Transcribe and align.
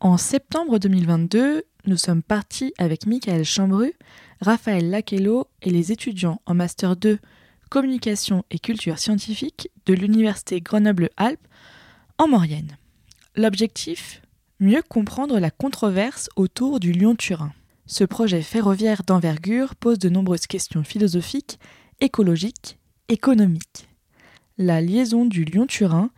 En 0.00 0.16
septembre 0.16 0.78
2022, 0.78 1.64
nous 1.86 1.96
sommes 1.96 2.22
partis 2.22 2.72
avec 2.78 3.04
Michael 3.04 3.44
Chambru, 3.44 3.94
Raphaël 4.40 4.90
Laquello 4.90 5.48
et 5.60 5.70
les 5.70 5.90
étudiants 5.90 6.40
en 6.46 6.54
Master 6.54 6.94
2 6.94 7.18
Communication 7.68 8.44
et 8.52 8.60
Culture 8.60 9.00
Scientifique 9.00 9.70
de 9.86 9.94
l'Université 9.94 10.60
Grenoble-Alpes 10.60 11.44
en 12.16 12.28
Maurienne. 12.28 12.76
L'objectif? 13.34 14.22
Mieux 14.60 14.82
comprendre 14.88 15.40
la 15.40 15.50
controverse 15.50 16.30
autour 16.36 16.78
du 16.78 16.92
Lyon-Turin. 16.92 17.52
Ce 17.86 18.04
projet 18.04 18.42
ferroviaire 18.42 19.02
d'envergure 19.02 19.74
pose 19.74 19.98
de 19.98 20.08
nombreuses 20.08 20.46
questions 20.46 20.84
philosophiques, 20.84 21.58
écologiques, 21.98 22.78
économiques. 23.08 23.88
La 24.58 24.80
liaison 24.80 25.24
du 25.24 25.44
Lyon-Turin 25.44 26.10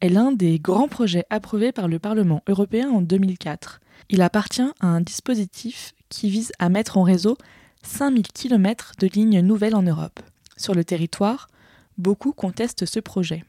est 0.00 0.08
l'un 0.08 0.32
des 0.32 0.58
grands 0.58 0.88
projets 0.88 1.24
approuvés 1.30 1.72
par 1.72 1.88
le 1.88 1.98
Parlement 1.98 2.42
européen 2.46 2.90
en 2.90 3.02
2004. 3.02 3.80
Il 4.10 4.22
appartient 4.22 4.70
à 4.80 4.86
un 4.86 5.00
dispositif 5.00 5.94
qui 6.08 6.30
vise 6.30 6.52
à 6.58 6.68
mettre 6.68 6.98
en 6.98 7.02
réseau 7.02 7.36
5000 7.82 8.28
km 8.28 8.92
de 8.98 9.06
lignes 9.08 9.40
nouvelles 9.40 9.74
en 9.74 9.82
Europe. 9.82 10.20
Sur 10.56 10.74
le 10.74 10.84
territoire, 10.84 11.48
beaucoup 11.96 12.32
contestent 12.32 12.86
ce 12.86 13.00
projet. 13.00 13.44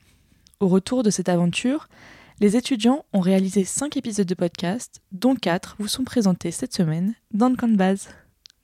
Au 0.59 0.67
retour 0.67 1.04
de 1.04 1.09
cette 1.09 1.30
aventure, 1.30 1.88
les 2.40 2.55
étudiants 2.55 3.05
ont 3.13 3.20
réalisé 3.20 3.63
5 3.63 3.98
épisodes 3.98 4.27
de 4.27 4.35
podcast, 4.35 5.02
dont 5.12 5.35
4 5.35 5.76
vous 5.79 5.88
sont 5.88 6.04
présentés 6.04 6.52
cette 6.52 6.73
semaine 6.73 7.13
dans 7.34 7.49
le 7.49 7.55
camp 7.55 7.68
de. 7.68 7.95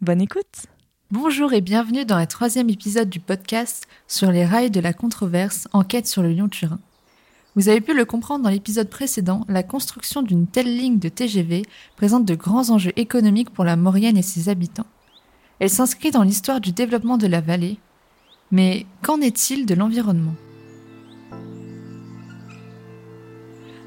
Bonne 0.02 0.22
écoute 0.22 0.66
Bonjour 1.12 1.54
et 1.54 1.62
bienvenue 1.62 2.04
dans 2.04 2.20
le 2.20 2.26
troisième 2.26 2.70
épisode 2.70 3.10
du 3.10 3.20
podcast 3.20 3.88
sur 4.08 4.32
les 4.32 4.46
rails 4.46 4.72
de 4.72 4.80
la 4.80 4.92
controverse 4.92 5.68
Enquête 5.72 6.08
sur 6.08 6.24
le 6.24 6.30
Lyon-Turin. 6.30 6.80
Vous 7.56 7.70
avez 7.70 7.80
pu 7.80 7.94
le 7.94 8.04
comprendre 8.04 8.44
dans 8.44 8.50
l'épisode 8.50 8.90
précédent, 8.90 9.46
la 9.48 9.64
construction 9.64 10.22
d'une 10.22 10.46
telle 10.46 10.76
ligne 10.76 11.00
de 11.00 11.08
TGV 11.08 11.64
présente 11.96 12.26
de 12.26 12.36
grands 12.36 12.70
enjeux 12.70 12.92
économiques 12.98 13.50
pour 13.50 13.64
la 13.64 13.78
Maurienne 13.78 14.18
et 14.18 14.22
ses 14.22 14.50
habitants. 14.50 14.86
Elle 15.60 15.70
s'inscrit 15.70 16.12
dans 16.12 16.24
l'histoire 16.24 16.60
du 16.60 16.74
développement 16.74 17.18
de 17.18 17.28
la 17.28 17.40
vallée. 17.40 17.78
Mais 18.52 18.86
qu'en 19.02 19.22
est-il 19.22 19.66
de 19.66 19.74
l'environnement? 19.74 20.36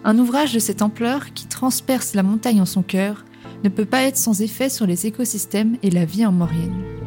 Un 0.03 0.19
ouvrage 0.19 0.55
de 0.55 0.59
cette 0.59 0.81
ampleur 0.81 1.35
qui 1.35 1.47
transperce 1.47 2.15
la 2.15 2.23
montagne 2.23 2.63
en 2.63 2.67
son 2.67 2.83
cœur 2.83 3.27
ne 3.65 3.69
peut 3.69 3.85
pas 3.85 4.03
être 4.03 4.17
sans 4.17 4.41
effet 4.41 4.71
sur 4.71 4.87
les 4.87 5.07
écosystèmes 5.07 5.77
et 5.83 5.91
la 5.91 6.07
vie 6.07 6.25
en 6.25 6.33
Maurienne. 6.33 6.98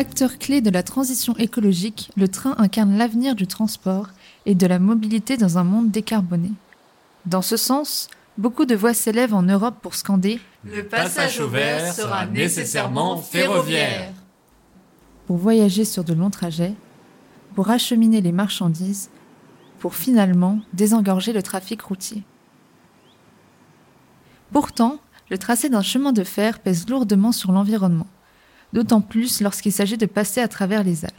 Acteur 0.00 0.38
clé 0.38 0.62
de 0.62 0.70
la 0.70 0.82
transition 0.82 1.36
écologique, 1.36 2.10
le 2.16 2.26
train 2.26 2.54
incarne 2.56 2.96
l'avenir 2.96 3.34
du 3.34 3.46
transport 3.46 4.08
et 4.46 4.54
de 4.54 4.66
la 4.66 4.78
mobilité 4.78 5.36
dans 5.36 5.58
un 5.58 5.62
monde 5.62 5.90
décarboné. 5.90 6.52
Dans 7.26 7.42
ce 7.42 7.58
sens, 7.58 8.08
beaucoup 8.38 8.64
de 8.64 8.74
voix 8.74 8.94
s'élèvent 8.94 9.34
en 9.34 9.42
Europe 9.42 9.74
pour 9.82 9.94
scander 9.94 10.40
Le 10.64 10.84
passage 10.84 11.38
au 11.40 11.48
vert 11.48 11.92
sera 11.92 12.24
nécessairement 12.24 13.18
ferroviaire. 13.18 14.14
Pour 15.26 15.36
voyager 15.36 15.84
sur 15.84 16.02
de 16.02 16.14
longs 16.14 16.30
trajets, 16.30 16.72
pour 17.54 17.68
acheminer 17.68 18.22
les 18.22 18.32
marchandises, 18.32 19.10
pour 19.80 19.94
finalement 19.94 20.60
désengorger 20.72 21.34
le 21.34 21.42
trafic 21.42 21.82
routier. 21.82 22.22
Pourtant, 24.50 24.96
le 25.28 25.36
tracé 25.36 25.68
d'un 25.68 25.82
chemin 25.82 26.14
de 26.14 26.24
fer 26.24 26.58
pèse 26.60 26.88
lourdement 26.88 27.32
sur 27.32 27.52
l'environnement 27.52 28.06
d'autant 28.72 29.00
plus 29.00 29.40
lorsqu'il 29.40 29.72
s'agit 29.72 29.96
de 29.96 30.06
passer 30.06 30.40
à 30.40 30.48
travers 30.48 30.84
les 30.84 31.04
Alpes. 31.04 31.14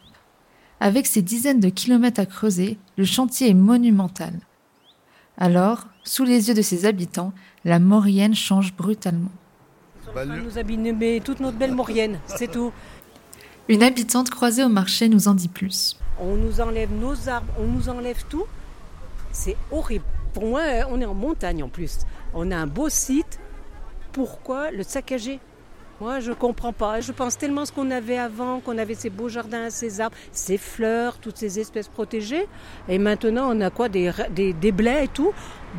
Avec 0.80 1.06
ses 1.06 1.22
dizaines 1.22 1.60
de 1.60 1.70
kilomètres 1.70 2.20
à 2.20 2.26
creuser, 2.26 2.78
le 2.98 3.06
chantier 3.06 3.50
est 3.50 3.56
monumental. 3.56 4.34
Alors, 5.38 5.88
sous 6.04 6.24
les 6.24 6.48
yeux 6.48 6.54
de 6.54 6.62
ses 6.62 6.86
habitants, 6.86 7.34
la 7.66 7.80
Maurienne 7.80 8.36
change 8.36 8.76
brutalement. 8.76 9.32
Bah, 10.14 10.26
nous 10.26 10.58
abîmer 10.58 11.22
toute 11.24 11.40
notre 11.40 11.58
belle 11.58 11.74
Maurienne, 11.74 12.20
c'est 12.26 12.52
tout. 12.52 12.72
Une 13.70 13.84
habitante 13.84 14.30
croisée 14.30 14.64
au 14.64 14.70
marché 14.70 15.08
nous 15.08 15.28
en 15.28 15.34
dit 15.34 15.48
plus. 15.48 15.98
On 16.20 16.36
nous 16.36 16.60
enlève 16.60 16.92
nos 16.92 17.30
arbres, 17.30 17.54
on 17.60 17.68
nous 17.68 17.88
enlève 17.88 18.26
tout. 18.28 18.46
C'est 19.32 19.56
horrible. 19.72 20.04
Pour 20.34 20.46
moi, 20.46 20.62
on 20.90 21.00
est 21.00 21.06
en 21.06 21.14
montagne 21.14 21.64
en 21.64 21.70
plus. 21.70 22.00
On 22.34 22.52
a 22.52 22.58
un 22.58 22.68
beau 22.68 22.90
site. 22.90 23.40
Pourquoi 24.12 24.72
le 24.72 24.84
saccager? 24.84 25.40
Moi, 26.02 26.20
je 26.20 26.32
comprends 26.32 26.74
pas. 26.74 27.00
Je 27.00 27.12
pense 27.12 27.38
tellement 27.38 27.64
ce 27.64 27.72
qu'on 27.72 27.92
avait 27.92 28.18
avant, 28.18 28.60
qu'on 28.60 28.80
avait 28.80 28.96
ces 28.96 29.12
beaux 29.12 29.30
jardins, 29.30 29.70
ces 29.70 30.02
arbres, 30.02 30.18
ces 30.32 30.58
fleurs, 30.58 31.20
toutes 31.20 31.38
ces 31.38 31.60
espèces 31.60 31.90
protégées. 31.90 32.48
Et 32.90 32.98
maintenant, 32.98 33.56
on 33.56 33.62
a 33.62 33.70
quoi 33.70 33.88
Des, 33.88 34.12
des, 34.32 34.72
blés 34.72 35.04
et 35.04 35.08
tout. 35.08 35.32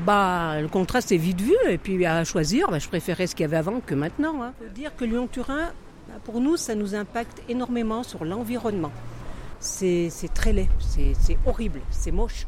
Bah, 0.07 0.61
le 0.61 0.69
contraste 0.69 1.11
est 1.11 1.17
vite 1.17 1.41
vu. 1.41 1.57
Et 1.69 1.77
puis, 1.77 2.07
à 2.07 2.23
choisir, 2.23 2.71
bah, 2.71 2.79
je 2.79 2.87
préférais 2.87 3.27
ce 3.27 3.35
qu'il 3.35 3.43
y 3.43 3.47
avait 3.47 3.57
avant 3.57 3.81
que 3.81 3.97
maintenant. 3.97 4.45
Hein. 4.45 4.53
dire 4.73 4.95
que 4.95 5.05
Lyon-Turin, 5.05 5.73
bah, 6.07 6.15
pour 6.23 6.41
nous, 6.41 6.57
ça 6.57 6.77
nous 6.77 6.95
impacte 6.95 7.43
énormément 7.49 8.05
sur 8.05 8.25
l'environnement. 8.25 8.93
C'est 9.59 10.09
très 10.33 10.53
laid, 10.53 10.69
c'est 10.89 11.39
horrible, 11.47 11.81
c'est 11.91 12.13
moche. 12.13 12.47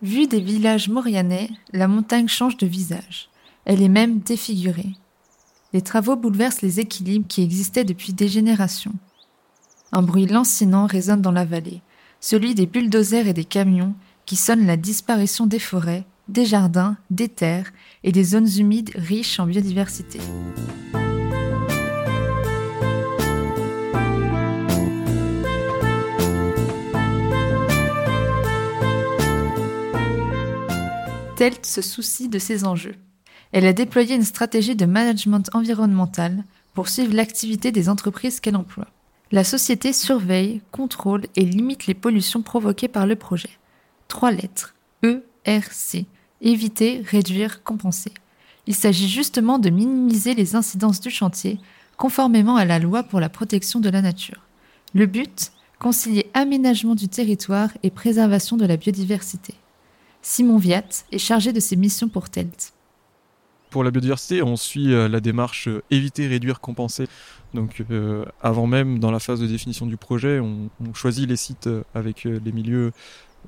Vue 0.00 0.28
des 0.28 0.40
villages 0.40 0.88
maurianais, 0.88 1.50
la 1.74 1.88
montagne 1.88 2.28
change 2.28 2.56
de 2.56 2.66
visage. 2.66 3.28
Elle 3.66 3.82
est 3.82 3.88
même 3.88 4.20
défigurée 4.20 4.94
les 5.76 5.82
travaux 5.82 6.16
bouleversent 6.16 6.62
les 6.62 6.80
équilibres 6.80 7.28
qui 7.28 7.42
existaient 7.42 7.84
depuis 7.84 8.14
des 8.14 8.28
générations. 8.28 8.94
Un 9.92 10.00
bruit 10.00 10.24
lancinant 10.24 10.86
résonne 10.86 11.20
dans 11.20 11.32
la 11.32 11.44
vallée, 11.44 11.82
celui 12.18 12.54
des 12.54 12.64
bulldozers 12.64 13.26
et 13.26 13.34
des 13.34 13.44
camions 13.44 13.94
qui 14.24 14.36
sonnent 14.36 14.64
la 14.64 14.78
disparition 14.78 15.44
des 15.44 15.58
forêts, 15.58 16.06
des 16.28 16.46
jardins, 16.46 16.96
des 17.10 17.28
terres 17.28 17.74
et 18.04 18.10
des 18.10 18.24
zones 18.24 18.48
humides 18.56 18.90
riches 18.94 19.38
en 19.38 19.44
biodiversité. 19.44 20.18
Telt 31.36 31.66
se 31.66 31.82
soucie 31.82 32.30
de 32.30 32.38
ces 32.38 32.64
enjeux. 32.64 32.96
Elle 33.52 33.66
a 33.66 33.72
déployé 33.72 34.14
une 34.14 34.22
stratégie 34.22 34.76
de 34.76 34.86
management 34.86 35.48
environnemental 35.54 36.44
pour 36.74 36.88
suivre 36.88 37.14
l'activité 37.14 37.72
des 37.72 37.88
entreprises 37.88 38.40
qu'elle 38.40 38.56
emploie. 38.56 38.88
La 39.32 39.44
société 39.44 39.92
surveille, 39.92 40.60
contrôle 40.70 41.26
et 41.34 41.44
limite 41.44 41.86
les 41.86 41.94
pollutions 41.94 42.42
provoquées 42.42 42.88
par 42.88 43.06
le 43.06 43.16
projet. 43.16 43.50
Trois 44.08 44.30
lettres. 44.30 44.74
E, 45.04 45.24
R, 45.46 45.64
C. 45.70 46.06
Éviter, 46.40 47.02
réduire, 47.04 47.62
compenser. 47.64 48.12
Il 48.66 48.74
s'agit 48.74 49.08
justement 49.08 49.58
de 49.58 49.70
minimiser 49.70 50.34
les 50.34 50.54
incidences 50.54 51.00
du 51.00 51.10
chantier 51.10 51.58
conformément 51.96 52.56
à 52.56 52.64
la 52.64 52.78
loi 52.78 53.02
pour 53.02 53.20
la 53.20 53.28
protection 53.28 53.80
de 53.80 53.88
la 53.88 54.02
nature. 54.02 54.42
Le 54.94 55.06
but 55.06 55.50
Concilier 55.78 56.30
aménagement 56.32 56.94
du 56.94 57.08
territoire 57.08 57.68
et 57.82 57.90
préservation 57.90 58.56
de 58.56 58.64
la 58.64 58.78
biodiversité. 58.78 59.54
Simon 60.22 60.56
Viat 60.56 61.04
est 61.12 61.18
chargé 61.18 61.52
de 61.52 61.60
ces 61.60 61.76
missions 61.76 62.08
pour 62.08 62.30
TELT. 62.30 62.72
Pour 63.76 63.84
la 63.84 63.90
biodiversité, 63.90 64.42
on 64.42 64.56
suit 64.56 64.94
euh, 64.94 65.06
la 65.06 65.20
démarche 65.20 65.68
euh, 65.68 65.82
éviter, 65.90 66.26
réduire, 66.28 66.60
compenser. 66.60 67.08
Donc 67.52 67.84
euh, 67.90 68.24
avant 68.40 68.66
même, 68.66 69.00
dans 69.00 69.10
la 69.10 69.18
phase 69.18 69.38
de 69.38 69.46
définition 69.46 69.84
du 69.84 69.98
projet, 69.98 70.40
on, 70.40 70.70
on 70.80 70.94
choisit 70.94 71.28
les 71.28 71.36
sites 71.36 71.68
avec 71.94 72.24
les 72.24 72.52
milieux 72.52 72.92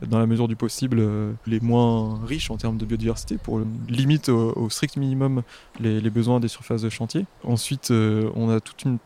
dans 0.07 0.19
la 0.19 0.27
mesure 0.27 0.49
du 0.49 0.57
possible, 0.57 0.99
euh, 1.01 1.33
les 1.47 1.61
moins 1.61 2.21
riches 2.25 2.51
en 2.51 2.57
termes 2.57 2.77
de 2.77 2.85
biodiversité 2.85 3.39
pour 3.39 3.61
limiter 3.89 4.31
au, 4.33 4.69
strict 4.71 4.97
minimum 4.97 5.43
les, 5.81 6.01
besoins 6.11 6.41
des 6.41 6.49
surfaces 6.49 6.83
de 6.83 6.89
chantier. 6.89 7.27
Ensuite, 7.45 7.91
euh, 7.91 8.31
on 8.35 8.51
a 8.51 8.61
toute 8.61 8.85
une, 8.85 8.99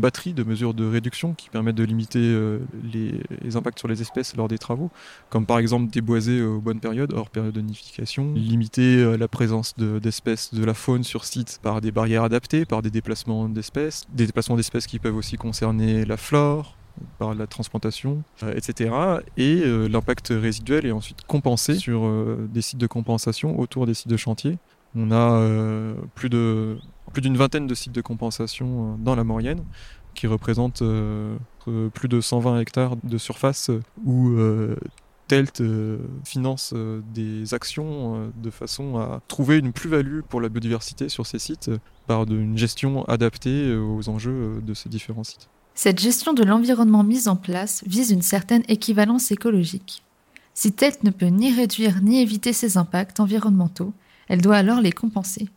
batterie 0.00 0.32
de 0.32 0.42
mesures 0.42 0.74
de 0.74 0.86
réduction 0.86 1.34
qui 1.34 1.48
permettent 1.50 1.76
de 1.76 1.84
limiter 1.84 2.18
euh, 2.20 2.58
les, 2.92 3.56
impacts 3.56 3.78
sur 3.78 3.88
les 3.88 4.02
espèces 4.02 4.36
lors 4.36 4.48
des 4.48 4.58
travaux, 4.58 4.90
comme 5.30 5.46
par 5.46 5.58
exemple 5.58 5.90
déboiser 5.90 6.42
aux 6.42 6.60
bonnes 6.60 6.80
périodes, 6.80 7.12
hors 7.12 7.30
période 7.30 7.54
de 7.54 7.60
nidification, 7.60 8.32
limiter 8.34 9.16
la 9.16 9.28
présence 9.28 9.74
d'espèces 9.76 10.52
de, 10.52 10.64
la 10.64 10.74
faune 10.74 11.04
sur 11.04 11.24
site 11.24 11.60
par 11.62 11.80
des 11.80 11.92
barrières 11.92 12.24
adaptées, 12.24 12.64
par 12.64 12.82
des 12.82 12.90
déplacements 12.90 13.48
d'espèces, 13.48 14.04
des 14.12 14.26
déplacements 14.26 14.56
d'espèces 14.56 14.86
qui 14.86 14.98
peuvent 14.98 15.16
aussi 15.16 15.36
concerner 15.36 16.04
la 16.04 16.16
flore, 16.16 16.76
par 17.18 17.34
la 17.34 17.46
transplantation, 17.46 18.22
etc. 18.54 18.90
Euh, 18.92 19.20
et 19.36 19.62
euh, 19.64 19.88
l'impact 19.88 20.28
résiduel 20.28 20.86
est 20.86 20.92
ensuite 20.92 21.22
compensé 21.26 21.76
sur 21.76 22.04
euh, 22.04 22.48
des 22.52 22.62
sites 22.62 22.78
de 22.78 22.86
compensation 22.86 23.58
autour 23.58 23.86
des 23.86 23.94
sites 23.94 24.08
de 24.08 24.16
chantier. 24.16 24.58
On 24.94 25.12
a 25.12 25.94
plus 26.14 26.30
d'une 26.30 27.36
vingtaine 27.36 27.66
de 27.66 27.74
sites 27.74 27.92
de 27.92 28.00
compensation 28.00 28.96
dans 28.98 29.14
la 29.14 29.24
Maurienne 29.24 29.62
qui 30.14 30.26
représentent 30.26 30.82
plus 31.92 32.08
de 32.08 32.20
120 32.22 32.60
hectares 32.60 32.96
de 33.04 33.18
surface 33.18 33.70
où 34.06 34.34
TELT 35.28 35.62
finance 36.24 36.72
des 37.12 37.52
actions 37.52 38.32
de 38.42 38.48
façon 38.48 38.96
à 38.96 39.20
trouver 39.28 39.58
une 39.58 39.74
plus-value 39.74 40.20
pour 40.20 40.40
la 40.40 40.48
biodiversité 40.48 41.10
sur 41.10 41.26
ces 41.26 41.38
sites 41.38 41.70
par 42.06 42.22
une 42.22 42.56
gestion 42.56 43.04
adaptée 43.04 43.76
aux 43.76 44.08
enjeux 44.08 44.62
de 44.62 44.72
ces 44.72 44.88
différents 44.88 45.24
sites. 45.24 45.50
Cette 45.78 46.00
gestion 46.00 46.32
de 46.32 46.42
l'environnement 46.42 47.04
mise 47.04 47.28
en 47.28 47.36
place 47.36 47.84
vise 47.86 48.10
une 48.10 48.22
certaine 48.22 48.62
équivalence 48.66 49.30
écologique. 49.30 50.02
Si 50.54 50.72
TELT 50.72 51.04
ne 51.04 51.10
peut 51.10 51.26
ni 51.26 51.52
réduire 51.52 52.00
ni 52.02 52.22
éviter 52.22 52.54
ses 52.54 52.78
impacts 52.78 53.20
environnementaux, 53.20 53.92
elle 54.28 54.40
doit 54.40 54.56
alors 54.56 54.80
les 54.80 54.90
compenser. 54.90 55.50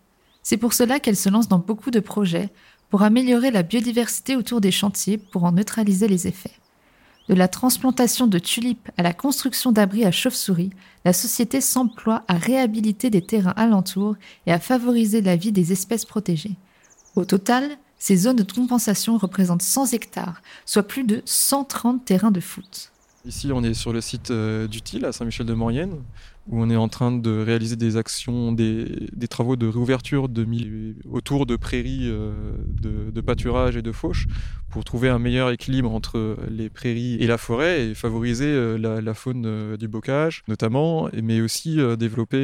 C'est 0.43 0.57
pour 0.57 0.73
cela 0.73 0.99
qu'elle 0.99 1.15
se 1.15 1.29
lance 1.29 1.47
dans 1.47 1.57
beaucoup 1.57 1.89
de 1.89 2.01
projets 2.01 2.49
pour 2.89 3.03
améliorer 3.03 3.49
la 3.49 3.63
biodiversité 3.63 4.35
autour 4.35 4.59
des 4.59 4.71
chantiers 4.71 5.17
pour 5.17 5.45
en 5.45 5.53
neutraliser 5.53 6.09
les 6.09 6.27
effets. 6.27 6.59
De 7.29 7.33
la 7.33 7.47
transplantation 7.47 8.27
de 8.27 8.39
tulipes 8.39 8.91
à 8.97 9.03
la 9.03 9.13
construction 9.13 9.71
d'abris 9.71 10.03
à 10.03 10.11
chauves-souris, 10.11 10.71
la 11.05 11.13
société 11.13 11.61
s'emploie 11.61 12.23
à 12.27 12.33
réhabiliter 12.33 13.09
des 13.09 13.21
terrains 13.21 13.53
alentours 13.55 14.17
et 14.47 14.51
à 14.51 14.59
favoriser 14.59 15.21
la 15.21 15.37
vie 15.37 15.53
des 15.53 15.71
espèces 15.71 16.05
protégées. 16.05 16.57
Au 17.15 17.23
total, 17.23 17.77
ces 17.99 18.15
zones 18.15 18.37
de 18.37 18.43
compensation 18.43 19.17
représentent 19.17 19.61
100 19.61 19.93
hectares, 19.93 20.41
soit 20.65 20.83
plus 20.83 21.03
de 21.03 21.21
130 21.25 22.05
terrains 22.05 22.31
de 22.31 22.39
foot. 22.39 22.91
Ici, 23.25 23.51
on 23.53 23.61
est 23.63 23.73
sur 23.73 23.91
le 23.91 23.99
site 23.99 24.31
euh, 24.31 24.67
d'Utile 24.67 25.05
à 25.05 25.11
Saint-Michel-de-Maurienne, 25.11 26.01
où 26.49 26.61
on 26.61 26.69
est 26.69 26.75
en 26.75 26.87
train 26.87 27.11
de 27.11 27.39
réaliser 27.39 27.75
des 27.75 27.95
actions, 27.95 28.51
des, 28.51 29.07
travaux 29.29 29.55
de 29.55 29.67
réouverture 29.67 30.27
de 30.29 30.45
autour 31.09 31.45
de 31.45 31.55
prairies 31.55 32.09
euh, 32.09 32.33
de, 33.11 33.21
pâturage 33.21 33.77
et 33.77 33.81
de 33.81 33.91
fauche 33.91 34.27
pour 34.69 34.83
trouver 34.83 35.09
un 35.09 35.19
meilleur 35.19 35.51
équilibre 35.51 35.91
entre 35.91 36.37
les 36.49 36.69
prairies 36.69 37.15
et 37.19 37.27
la 37.27 37.37
forêt 37.37 37.87
et 37.87 37.93
favoriser 37.93 38.47
euh, 38.47 38.77
la, 38.77 39.13
faune 39.13 39.45
euh, 39.45 39.77
du 39.77 39.87
bocage 39.87 40.43
notamment, 40.47 41.09
mais 41.21 41.41
aussi 41.41 41.77
développer 41.97 42.39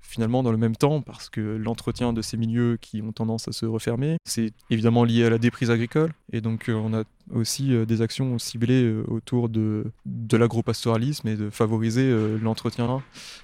finalement 0.00 0.42
dans 0.42 0.52
le 0.52 0.56
même 0.56 0.76
temps 0.76 1.00
parce 1.00 1.28
que 1.28 1.40
l'entretien 1.40 2.12
de 2.12 2.22
ces 2.22 2.36
milieux 2.36 2.78
qui 2.80 3.02
ont 3.02 3.12
tendance 3.12 3.48
à 3.48 3.52
se 3.52 3.66
refermer, 3.66 4.18
c'est 4.24 4.52
évidemment 4.70 5.04
lié 5.04 5.24
à 5.24 5.30
la 5.30 5.38
déprise 5.38 5.70
agricole 5.70 6.12
et 6.32 6.40
donc 6.40 6.66
on 6.68 6.94
a 6.94 7.02
aussi 7.34 7.70
des 7.86 8.02
actions 8.02 8.38
ciblées 8.38 8.92
autour 9.08 9.48
de, 9.48 9.86
de 10.06 10.36
l'agropastoralisme 10.36 11.28
et 11.28 11.36
de 11.36 11.50
favoriser 11.50 12.12
l'entretien 12.40 12.86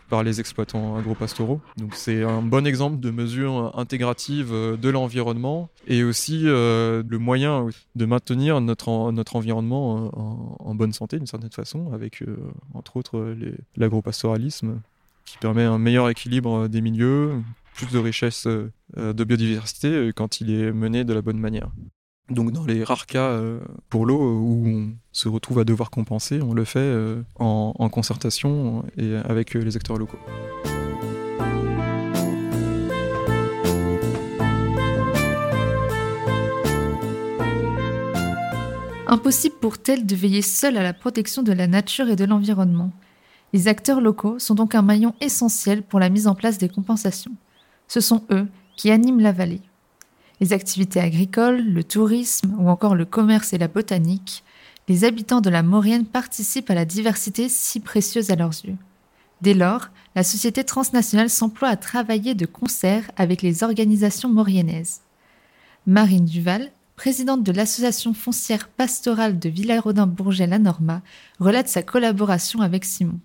par 0.08 0.22
les 0.22 0.40
exploitants 0.40 0.96
agro-pastoraux. 0.96 1.60
Donc 1.76 1.94
c'est 1.94 2.22
un 2.22 2.42
bon 2.42 2.66
exemple 2.66 3.00
de 3.00 3.10
mesure 3.10 3.78
intégrative 3.78 4.52
euh, 4.52 4.76
de 4.76 4.88
l'environnement 4.88 5.68
et 5.86 6.04
aussi 6.04 6.42
euh, 6.44 7.02
le 7.06 7.18
moyen 7.18 7.68
de 7.94 8.06
maintenir 8.06 8.60
notre, 8.60 9.12
notre 9.12 9.36
environnement 9.36 10.06
euh, 10.06 10.64
en, 10.64 10.74
bonne 10.74 10.92
santé 10.92 11.18
d'une 11.18 11.26
certaine 11.26 11.50
façon, 11.50 11.92
avec 11.92 12.22
entre 12.72 12.96
autres 12.96 13.34
l'agro-pastoralisme 13.76 14.80
qui 15.24 15.38
permet 15.38 15.64
un 15.64 15.78
meilleur 15.78 16.08
équilibre 16.08 16.68
des 16.68 16.80
milieux, 16.80 17.32
plus 17.74 17.90
de 17.90 17.98
richesse 17.98 18.46
de 18.46 19.24
biodiversité 19.24 20.12
quand 20.14 20.40
il 20.40 20.50
est 20.50 20.72
mené 20.72 21.04
de 21.04 21.12
la 21.12 21.20
bonne 21.20 21.38
manière. 21.38 21.70
Donc 22.30 22.52
dans 22.52 22.66
les 22.66 22.84
rares 22.84 23.06
cas 23.06 23.28
euh, 23.28 23.58
pour 23.88 24.04
l'eau 24.04 24.18
où 24.18 24.66
on 24.66 24.92
se 25.12 25.28
retrouve 25.28 25.60
à 25.60 25.64
devoir 25.64 25.90
compenser, 25.90 26.42
on 26.42 26.52
le 26.52 26.64
fait 26.64 26.78
euh, 26.78 27.22
en, 27.38 27.88
concertation 27.88 28.84
et 28.98 29.14
avec 29.16 29.56
euh, 29.56 29.60
les 29.60 29.76
acteurs 29.76 29.96
locaux. 29.96 30.18
Impossible 39.06 39.54
pour 39.58 39.78
tel 39.78 40.04
de 40.04 40.14
veiller 40.14 40.42
seul 40.42 40.76
à 40.76 40.82
la 40.82 40.92
protection 40.92 41.42
de 41.42 41.52
la 41.52 41.66
nature 41.66 42.10
et 42.10 42.16
de 42.16 42.26
l'environnement. 42.26 42.92
Les 43.54 43.68
acteurs 43.68 44.02
locaux 44.02 44.38
sont 44.38 44.54
donc 44.54 44.74
un 44.74 44.82
maillon 44.82 45.14
essentiel 45.22 45.82
pour 45.82 45.98
la 45.98 46.10
mise 46.10 46.26
en 46.26 46.34
place 46.34 46.58
des 46.58 46.68
compensations. 46.68 47.32
Ce 47.86 48.00
sont 48.00 48.24
eux 48.30 48.46
qui 48.76 48.90
animent 48.90 49.20
la 49.20 49.32
vallée 49.32 49.62
les 50.40 50.52
activités 50.52 51.00
agricoles, 51.00 51.60
le 51.60 51.84
tourisme 51.84 52.54
ou 52.58 52.68
encore 52.68 52.94
le 52.94 53.04
commerce 53.04 53.52
et 53.52 53.58
la 53.58 53.68
botanique, 53.68 54.44
les 54.88 55.04
habitants 55.04 55.40
de 55.40 55.50
la 55.50 55.62
Maurienne 55.62 56.06
participent 56.06 56.70
à 56.70 56.74
la 56.74 56.84
diversité 56.84 57.48
si 57.48 57.80
précieuse 57.80 58.30
à 58.30 58.36
leurs 58.36 58.64
yeux. 58.64 58.76
Dès 59.42 59.54
lors, 59.54 59.88
la 60.14 60.24
société 60.24 60.64
transnationale 60.64 61.30
s'emploie 61.30 61.68
à 61.68 61.76
travailler 61.76 62.34
de 62.34 62.46
concert 62.46 63.10
avec 63.16 63.42
les 63.42 63.62
organisations 63.62 64.28
mauriennaises. 64.28 65.00
Marine 65.86 66.24
Duval, 66.24 66.72
présidente 66.96 67.44
de 67.44 67.52
l'association 67.52 68.14
foncière 68.14 68.68
pastorale 68.68 69.38
de 69.38 69.48
Villarodin-Bourget-La 69.48 70.58
Norma, 70.58 71.02
relate 71.38 71.68
sa 71.68 71.82
collaboration 71.82 72.60
avec 72.60 72.84
Simon. 72.84 73.20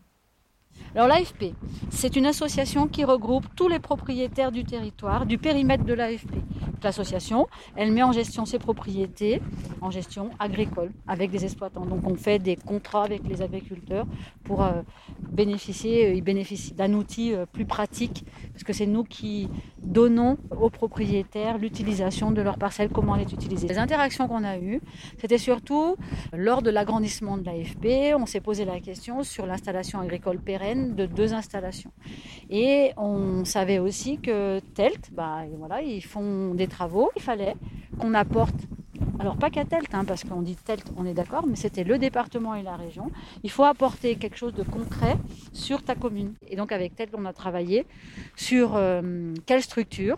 Alors 0.96 1.08
l'AFP, 1.08 1.56
c'est 1.90 2.16
une 2.16 2.28
association 2.28 2.88
qui 2.88 3.04
regroupe 3.04 3.48
tous 3.56 3.68
les 3.68 3.80
propriétaires 3.80 4.52
du 4.52 4.64
territoire, 4.64 5.26
du 5.26 5.40
périmètre 5.40 5.86
de 5.86 5.94
l'AFP. 5.94 6.36
L'association, 6.84 7.48
elle 7.76 7.92
met 7.92 8.04
en 8.04 8.12
gestion 8.12 8.46
ses 8.46 8.60
propriétés, 8.60 9.42
en 9.82 9.90
gestion 9.90 10.30
agricole, 10.38 10.92
avec 11.08 11.32
des 11.32 11.46
exploitants. 11.46 11.86
Donc 11.86 12.06
on 12.06 12.16
fait 12.16 12.38
des 12.38 12.58
contrats 12.58 13.06
avec 13.06 13.28
les 13.28 13.42
agriculteurs 13.42 14.06
pour 14.44 14.62
euh, 14.62 14.82
bénéficier, 15.32 16.08
euh, 16.08 16.14
ils 16.14 16.76
d'un 16.76 16.94
outil 16.94 17.34
euh, 17.34 17.48
plus 17.52 17.66
pratique, 17.66 18.24
parce 18.52 18.64
que 18.64 18.74
c'est 18.74 18.86
nous 18.86 19.04
qui 19.04 19.50
donnons 19.84 20.38
aux 20.60 20.70
propriétaires 20.70 21.58
l'utilisation 21.58 22.32
de 22.32 22.42
leurs 22.42 22.58
parcelles, 22.58 22.90
comment 22.90 23.16
les 23.16 23.24
utiliser. 23.24 23.68
Les 23.68 23.78
interactions 23.78 24.28
qu'on 24.28 24.44
a 24.44 24.58
eues, 24.58 24.82
c'était 25.20 25.38
surtout 25.38 25.96
lors 26.34 26.62
de 26.62 26.70
l'agrandissement 26.70 27.38
de 27.38 27.46
l'AFP, 27.46 28.16
on 28.18 28.26
s'est 28.26 28.42
posé 28.42 28.66
la 28.66 28.80
question 28.80 29.24
sur 29.24 29.46
l'installation 29.46 30.00
agricole 30.00 30.40
pérenne 30.40 30.96
de 30.96 31.06
deux 31.06 31.34
installations. 31.34 31.92
Et 32.50 32.92
on 32.98 33.46
savait 33.46 33.80
aussi 33.80 34.20
que 34.20 34.60
TELT, 34.74 35.12
bah, 35.12 35.42
voilà, 35.58 35.82
ils 35.82 36.04
font 36.04 36.54
des 36.54 36.68
travaux, 36.68 37.12
il 37.16 37.22
fallait 37.22 37.56
qu'on 38.00 38.14
apporte 38.14 38.56
alors 39.20 39.38
pas 39.38 39.50
qu'à 39.50 39.64
Telt, 39.66 39.94
hein, 39.94 40.06
parce 40.06 40.24
qu'on 40.24 40.42
dit 40.42 40.56
Telt, 40.56 40.92
on 40.98 41.06
est 41.06 41.14
d'accord, 41.14 41.46
mais 41.46 41.56
c'était 41.56 41.84
le 41.84 41.98
département 41.98 42.56
et 42.56 42.64
la 42.64 42.76
région. 42.76 43.12
Il 43.44 43.52
faut 43.52 43.64
apporter 43.64 44.16
quelque 44.16 44.38
chose 44.38 44.54
de 44.54 44.64
concret 44.64 45.18
sur 45.54 45.84
ta 45.84 45.96
commune. 45.96 46.34
Et 46.48 46.56
donc 46.56 46.72
avec 46.72 46.96
Telt, 46.96 47.14
on 47.16 47.26
a 47.26 47.34
travaillé 47.34 47.86
sur 48.36 48.76
euh, 48.76 49.34
quelle 49.46 49.62
structure 49.62 50.18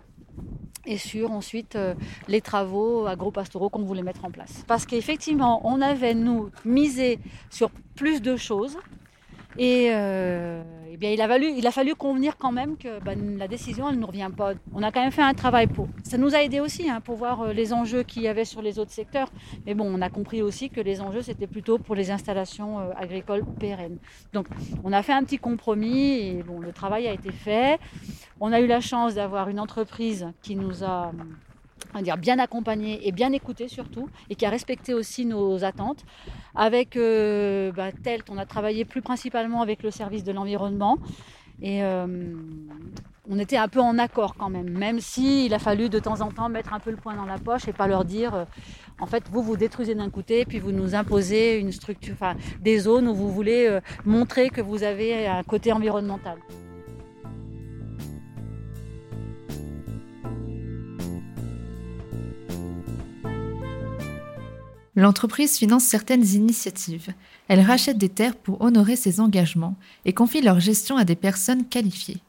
et 0.85 0.97
sur 0.97 1.31
ensuite 1.31 1.75
euh, 1.75 1.93
les 2.27 2.41
travaux 2.41 3.05
agro-pastoraux 3.05 3.69
qu'on 3.69 3.83
voulait 3.83 4.03
mettre 4.03 4.23
en 4.23 4.31
place. 4.31 4.63
Parce 4.67 4.85
qu'effectivement, 4.85 5.61
on 5.67 5.81
avait, 5.81 6.13
nous, 6.13 6.51
misé 6.63 7.19
sur 7.49 7.69
plus 7.95 8.21
de 8.21 8.35
choses 8.35 8.77
et, 9.57 9.89
euh, 9.91 10.61
eh 10.91 10.97
bien, 10.97 11.11
il 11.11 11.21
a, 11.21 11.27
fallu, 11.27 11.51
il 11.57 11.67
a 11.67 11.71
fallu 11.71 11.93
convenir 11.95 12.37
quand 12.37 12.51
même 12.51 12.77
que 12.77 13.03
ben, 13.03 13.37
la 13.37 13.47
décision, 13.47 13.89
elle 13.89 13.95
ne 13.95 14.01
nous 14.01 14.07
revient 14.07 14.29
pas. 14.35 14.53
On 14.73 14.81
a 14.81 14.91
quand 14.91 15.01
même 15.01 15.11
fait 15.11 15.21
un 15.21 15.33
travail 15.33 15.67
pour. 15.67 15.87
Ça 16.03 16.17
nous 16.17 16.35
a 16.35 16.41
aidé 16.41 16.59
aussi 16.59 16.89
hein, 16.89 17.01
pour 17.01 17.15
voir 17.15 17.41
euh, 17.41 17.53
les 17.53 17.73
enjeux 17.73 18.03
qu'il 18.03 18.21
y 18.23 18.27
avait 18.27 18.45
sur 18.45 18.61
les 18.61 18.79
autres 18.79 18.91
secteurs. 18.91 19.29
Mais 19.65 19.73
bon, 19.73 19.85
on 19.93 20.01
a 20.01 20.09
compris 20.09 20.41
aussi 20.41 20.69
que 20.69 20.79
les 20.79 21.01
enjeux, 21.01 21.21
c'était 21.21 21.47
plutôt 21.47 21.77
pour 21.77 21.95
les 21.95 22.11
installations 22.11 22.79
euh, 22.79 22.91
agricoles 22.95 23.43
pérennes. 23.59 23.97
Donc, 24.31 24.47
on 24.83 24.93
a 24.93 25.03
fait 25.03 25.13
un 25.13 25.23
petit 25.23 25.37
compromis 25.37 26.19
et 26.19 26.43
bon, 26.43 26.59
le 26.59 26.71
travail 26.71 27.07
a 27.07 27.11
été 27.11 27.31
fait. 27.31 27.79
On 28.39 28.53
a 28.53 28.61
eu 28.61 28.67
la 28.67 28.79
chance 28.79 29.15
d'avoir 29.15 29.49
une 29.49 29.59
entreprise 29.59 30.27
qui 30.41 30.55
nous 30.55 30.83
a 30.83 31.11
dire, 32.01 32.17
bien 32.17 32.39
accompagné 32.39 33.07
et 33.07 33.11
bien 33.11 33.31
écouté 33.31 33.67
surtout, 33.67 34.09
et 34.29 34.35
qui 34.35 34.45
a 34.45 34.49
respecté 34.49 34.93
aussi 34.93 35.25
nos 35.25 35.63
attentes. 35.63 36.05
Avec 36.55 36.95
euh, 36.95 37.71
bah, 37.71 37.91
TELT, 37.91 38.29
on 38.29 38.37
a 38.37 38.45
travaillé 38.45 38.85
plus 38.85 39.01
principalement 39.01 39.61
avec 39.61 39.83
le 39.83 39.91
service 39.91 40.23
de 40.23 40.31
l'environnement. 40.31 40.97
Et 41.61 41.83
euh, 41.83 42.05
on 43.29 43.39
était 43.39 43.57
un 43.57 43.69
peu 43.69 43.79
en 43.79 43.97
accord 43.97 44.35
quand 44.35 44.49
même, 44.49 44.69
même 44.69 44.99
s'il 44.99 45.53
a 45.53 45.59
fallu 45.59 45.87
de 45.89 45.99
temps 45.99 46.19
en 46.19 46.29
temps 46.29 46.49
mettre 46.49 46.73
un 46.73 46.79
peu 46.79 46.91
le 46.91 46.97
poing 46.97 47.15
dans 47.15 47.25
la 47.25 47.37
poche 47.37 47.67
et 47.67 47.73
pas 47.73 47.87
leur 47.87 48.03
dire, 48.03 48.35
euh, 48.35 48.45
en 48.99 49.05
fait, 49.05 49.23
vous 49.31 49.41
vous 49.41 49.55
détruisez 49.55 49.95
d'un 49.95 50.09
côté, 50.09 50.45
puis 50.45 50.59
vous 50.59 50.71
nous 50.71 50.95
imposez 50.95 51.57
une 51.57 51.71
structure, 51.71 52.15
des 52.61 52.79
zones 52.79 53.07
où 53.07 53.15
vous 53.15 53.31
voulez 53.31 53.79
montrer 54.05 54.49
que 54.49 54.61
vous 54.61 54.83
avez 54.83 55.27
un 55.27 55.43
côté 55.43 55.71
environnemental. 55.71 56.37
L'entreprise 64.95 65.57
finance 65.57 65.83
certaines 65.83 66.25
initiatives. 66.25 67.13
Elle 67.47 67.59
rachète 67.59 67.97
des 67.97 68.09
terres 68.09 68.35
pour 68.35 68.61
honorer 68.61 68.95
ses 68.95 69.19
engagements 69.19 69.75
et 70.05 70.13
confie 70.13 70.41
leur 70.41 70.59
gestion 70.59 70.95
à 70.95 71.03
des 71.03 71.15
personnes 71.15 71.65
qualifiées. 71.65 72.21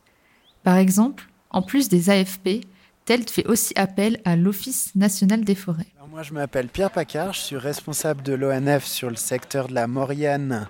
Par 0.64 0.76
exemple, 0.76 1.28
en 1.50 1.62
plus 1.62 1.88
des 1.88 2.11
AFP, 2.11 2.66
TELT 3.04 3.30
fait 3.30 3.46
aussi 3.46 3.73
appel 3.76 4.20
à 4.25 4.35
l'Office 4.35 4.92
national 4.96 5.44
des 5.44 5.54
forêts. 5.54 5.87
moi, 6.11 6.25
je 6.25 6.32
m'appelle 6.32 6.68
Pierre 6.68 6.90
Pacard, 6.90 7.35
je 7.35 7.40
suis 7.40 7.56
responsable 7.56 8.23
de 8.23 8.32
l'ONF 8.32 8.85
sur 8.85 9.11
le 9.11 9.16
secteur 9.16 9.68
de 9.68 9.75
la 9.75 9.87
Maurienne 9.87 10.66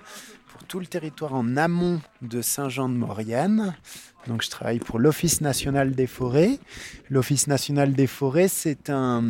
pour 0.47 0.63
tout 0.67 0.79
le 0.79 0.85
territoire 0.85 1.33
en 1.33 1.57
amont 1.57 1.99
de 2.21 2.41
Saint-Jean-de-Maurienne. 2.41 3.75
Donc 4.27 4.43
je 4.43 4.49
travaille 4.49 4.79
pour 4.79 4.99
l'Office 4.99 5.41
national 5.41 5.91
des 5.91 6.07
forêts. 6.07 6.59
L'Office 7.09 7.47
national 7.47 7.93
des 7.93 8.07
forêts, 8.07 8.47
c'est 8.47 8.89
un, 8.89 9.23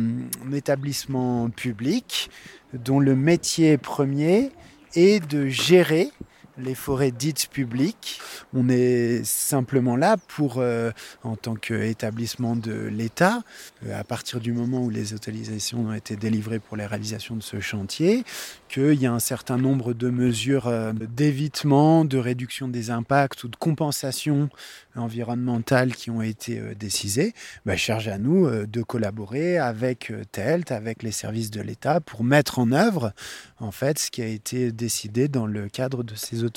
établissement 0.52 1.50
public 1.50 2.30
dont 2.72 3.00
le 3.00 3.14
métier 3.14 3.78
premier 3.78 4.50
est 4.94 5.26
de 5.26 5.46
gérer 5.48 6.10
les 6.58 6.74
forêts 6.74 7.10
dites 7.10 7.48
publiques. 7.50 8.20
On 8.52 8.68
est 8.68 9.24
simplement 9.24 9.96
là 9.96 10.16
pour, 10.16 10.56
euh, 10.58 10.90
en 11.22 11.36
tant 11.36 11.54
qu'établissement 11.54 12.56
de 12.56 12.72
l'État, 12.72 13.42
euh, 13.86 13.98
à 13.98 14.04
partir 14.04 14.40
du 14.40 14.52
moment 14.52 14.82
où 14.82 14.90
les 14.90 15.14
autorisations 15.14 15.88
ont 15.88 15.92
été 15.92 16.16
délivrées 16.16 16.58
pour 16.58 16.76
la 16.76 16.88
réalisation 16.88 17.36
de 17.36 17.42
ce 17.42 17.60
chantier, 17.60 18.24
qu'il 18.68 18.94
y 18.94 19.06
a 19.06 19.12
un 19.12 19.20
certain 19.20 19.56
nombre 19.56 19.92
de 19.92 20.10
mesures 20.10 20.66
euh, 20.66 20.92
d'évitement, 20.92 22.04
de 22.04 22.18
réduction 22.18 22.68
des 22.68 22.90
impacts 22.90 23.44
ou 23.44 23.48
de 23.48 23.56
compensation 23.56 24.48
environnementale 24.96 25.94
qui 25.94 26.10
ont 26.10 26.22
été 26.22 26.60
décidées, 26.74 27.32
bah, 27.64 27.76
charge 27.76 28.08
à 28.08 28.18
nous 28.18 28.48
de 28.66 28.82
collaborer 28.82 29.58
avec 29.58 30.12
TELT, 30.32 30.72
avec 30.72 31.04
les 31.04 31.12
services 31.12 31.52
de 31.52 31.60
l'État 31.60 32.00
pour 32.00 32.24
mettre 32.24 32.58
en 32.58 32.72
œuvre 32.72 33.12
en 33.60 33.70
fait 33.70 33.98
ce 33.98 34.10
qui 34.10 34.22
a 34.22 34.26
été 34.26 34.72
décidé 34.72 35.28
dans 35.28 35.46
le 35.46 35.68
cadre 35.68 36.02
de 36.02 36.14
ces 36.16 36.42
autorisations. 36.42 36.47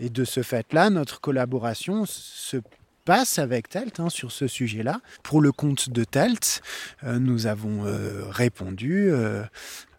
Et 0.00 0.10
de 0.10 0.24
ce 0.24 0.42
fait-là, 0.42 0.90
notre 0.90 1.20
collaboration 1.20 2.04
se 2.06 2.58
passe 3.06 3.38
avec 3.38 3.70
TELT 3.70 4.00
hein, 4.00 4.10
sur 4.10 4.32
ce 4.32 4.46
sujet-là. 4.46 5.00
Pour 5.22 5.40
le 5.40 5.52
compte 5.52 5.88
de 5.88 6.04
TELT, 6.04 6.60
euh, 7.04 7.18
nous 7.18 7.46
avons 7.46 7.86
euh, 7.86 8.24
répondu 8.28 9.08
euh, 9.08 9.44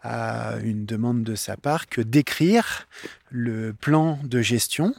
à 0.02 0.56
une 0.62 0.84
demande 0.84 1.24
de 1.24 1.34
sa 1.34 1.56
part 1.56 1.88
que 1.88 2.00
d'écrire 2.00 2.86
le 3.30 3.72
plan 3.72 4.20
de 4.22 4.40
gestion 4.40 4.94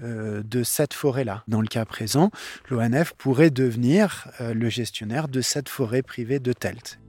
de 0.00 0.62
cette 0.62 0.94
forêt-là. 0.94 1.42
Dans 1.48 1.60
le 1.60 1.66
cas 1.66 1.84
présent, 1.84 2.30
l'ONF 2.70 3.14
pourrait 3.14 3.50
devenir 3.50 4.28
le 4.38 4.68
gestionnaire 4.68 5.26
de 5.26 5.40
cette 5.40 5.68
forêt 5.68 6.02
privée 6.02 6.38
de 6.38 6.52
TELT. 6.52 7.00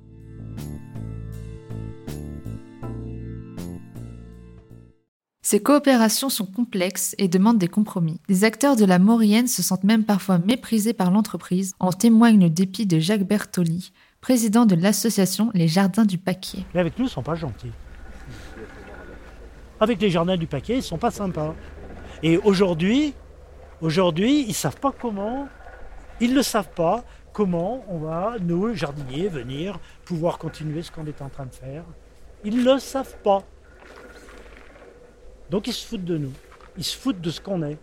Ces 5.49 5.63
coopérations 5.63 6.29
sont 6.29 6.45
complexes 6.45 7.15
et 7.17 7.27
demandent 7.27 7.57
des 7.57 7.67
compromis. 7.67 8.21
Les 8.29 8.43
acteurs 8.43 8.75
de 8.75 8.85
la 8.85 8.99
Maurienne 8.99 9.47
se 9.47 9.63
sentent 9.63 9.83
même 9.83 10.03
parfois 10.03 10.37
méprisés 10.37 10.93
par 10.93 11.09
l'entreprise, 11.09 11.73
en 11.79 11.91
témoigne 11.91 12.39
le 12.39 12.51
dépit 12.51 12.85
de 12.85 12.99
Jacques 12.99 13.23
Bertoli, 13.23 13.91
président 14.21 14.67
de 14.67 14.75
l'association 14.75 15.49
Les 15.55 15.67
Jardins 15.67 16.05
du 16.05 16.19
Paquier. 16.19 16.67
Mais 16.75 16.81
avec 16.81 16.99
nous, 16.99 17.05
ils 17.05 17.07
ne 17.07 17.13
sont 17.13 17.23
pas 17.23 17.33
gentils. 17.33 17.71
Avec 19.79 19.99
les 19.99 20.11
Jardins 20.11 20.37
du 20.37 20.45
Paquier, 20.45 20.75
ils 20.75 20.81
ne 20.81 20.83
sont 20.83 20.99
pas 20.99 21.09
sympas. 21.09 21.55
Et 22.21 22.37
aujourd'hui, 22.37 23.15
aujourd'hui, 23.81 24.43
ils 24.43 24.49
ne 24.49 24.53
savent 24.53 24.79
pas 24.79 24.91
comment, 24.91 25.47
ils 26.21 26.35
ne 26.35 26.43
savent 26.43 26.75
pas 26.75 27.03
comment 27.33 27.83
on 27.89 27.97
va, 27.97 28.35
nous, 28.39 28.75
jardiniers, 28.75 29.29
venir 29.29 29.79
pouvoir 30.05 30.37
continuer 30.37 30.83
ce 30.83 30.91
qu'on 30.91 31.07
est 31.07 31.23
en 31.23 31.29
train 31.29 31.47
de 31.47 31.55
faire. 31.55 31.85
Ils 32.43 32.57
ne 32.57 32.73
le 32.73 32.77
savent 32.77 33.17
pas. 33.23 33.43
Donc 35.49 35.67
ils 35.67 35.73
se 35.73 35.85
foutent 35.85 36.05
de 36.05 36.17
nous. 36.17 36.33
Ils 36.77 36.83
se 36.83 36.97
foutent 36.97 37.21
de 37.21 37.31
ce 37.31 37.41
qu'on 37.41 37.63
est. 37.63 37.77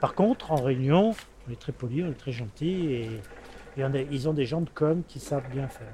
Par 0.00 0.14
contre, 0.14 0.52
en 0.52 0.56
réunion, 0.56 1.14
on 1.46 1.52
est 1.52 1.60
très 1.60 1.72
poli, 1.72 2.02
on 2.02 2.08
est 2.08 2.14
très 2.14 2.32
gentil 2.32 2.92
et, 2.92 3.20
ils 4.10 4.26
ont 4.26 4.32
des 4.32 4.46
gens 4.46 4.62
de 4.62 4.70
com 4.70 5.02
qui 5.06 5.20
savent 5.20 5.50
bien 5.50 5.68
faire. 5.68 5.92